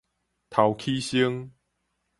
[0.49, 1.51] 頭起先